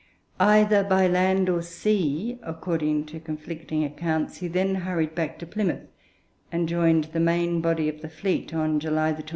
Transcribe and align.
Either 0.39 0.83
by 0.83 1.05
land 1.07 1.47
or 1.47 1.61
sea, 1.61 2.39
according 2.41 3.05
to 3.05 3.19
conflicting 3.19 3.83
accounts, 3.83 4.37
he 4.37 4.47
then 4.47 4.73
hurried 4.73 5.13
back 5.13 5.37
to 5.37 5.45
Plymouth, 5.45 5.85
and 6.51 6.67
joined 6.67 7.03
the 7.13 7.19
main 7.19 7.61
body 7.61 7.87
of 7.87 8.01
the 8.01 8.09
fleet 8.09 8.51
on 8.51 8.79
July 8.79 9.11
23. 9.11 9.29